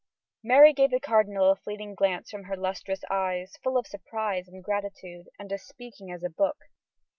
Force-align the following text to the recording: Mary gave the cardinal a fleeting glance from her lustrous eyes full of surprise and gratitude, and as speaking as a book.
Mary 0.43 0.73
gave 0.73 0.89
the 0.89 0.99
cardinal 0.99 1.51
a 1.51 1.55
fleeting 1.55 1.93
glance 1.93 2.31
from 2.31 2.45
her 2.45 2.57
lustrous 2.57 3.03
eyes 3.11 3.53
full 3.61 3.77
of 3.77 3.85
surprise 3.85 4.47
and 4.47 4.63
gratitude, 4.63 5.29
and 5.37 5.53
as 5.53 5.61
speaking 5.61 6.09
as 6.11 6.23
a 6.23 6.27
book. 6.31 6.57